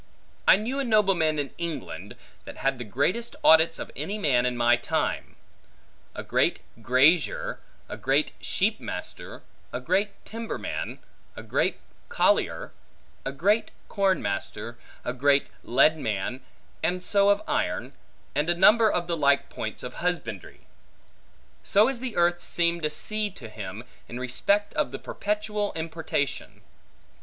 I 0.47 0.55
knew 0.55 0.79
a 0.79 0.83
nobleman 0.83 1.37
in 1.37 1.53
England, 1.59 2.15
that 2.45 2.57
had 2.57 2.79
the 2.79 2.83
greatest 2.83 3.35
audits 3.43 3.77
of 3.77 3.91
any 3.95 4.17
man 4.17 4.47
in 4.47 4.57
my 4.57 4.75
time; 4.75 5.35
a 6.15 6.23
great 6.23 6.61
grazier, 6.81 7.59
a 7.87 7.97
great 7.97 8.31
sheep 8.41 8.79
master, 8.79 9.43
a 9.71 9.79
great 9.79 10.25
timber 10.25 10.57
man, 10.57 10.97
a 11.35 11.43
great 11.43 11.77
collier, 12.09 12.71
a 13.25 13.31
great 13.31 13.69
corn 13.89 14.23
master, 14.23 14.75
a 15.05 15.13
great 15.13 15.49
lead 15.63 15.99
man, 15.99 16.41
and 16.81 17.03
so 17.03 17.29
of 17.29 17.43
iron, 17.47 17.93
and 18.33 18.49
a 18.49 18.55
number 18.55 18.91
of 18.91 19.05
the 19.05 19.15
like 19.15 19.51
points 19.51 19.83
of 19.83 19.93
husbandry. 19.93 20.61
So 21.63 21.87
as 21.87 21.99
the 21.99 22.15
earth 22.17 22.43
seemed 22.43 22.85
a 22.85 22.89
sea 22.89 23.29
to 23.35 23.47
him, 23.49 23.83
in 24.07 24.19
respect 24.19 24.73
of 24.73 24.89
the 24.89 24.97
perpetual 24.97 25.71
importation. 25.75 26.61